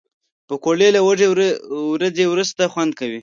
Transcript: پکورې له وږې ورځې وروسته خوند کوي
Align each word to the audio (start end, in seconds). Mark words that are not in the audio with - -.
پکورې 0.47 0.89
له 0.95 1.01
وږې 1.07 1.27
ورځې 1.93 2.25
وروسته 2.27 2.61
خوند 2.73 2.91
کوي 2.99 3.19